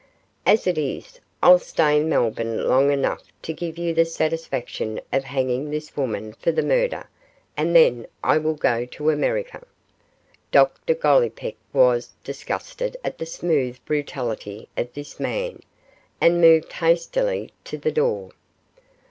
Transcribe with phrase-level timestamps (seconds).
[0.47, 5.23] As it is, I'll stay in Melbourne long enough to give you the satisfaction of
[5.25, 7.07] hanging this woman for the murder,
[7.55, 9.61] and then I will go to America.'
[10.51, 15.61] Dr Gollipeck was disgusted at the smooth brutality of this man,
[16.19, 18.31] and moved hastily to the door.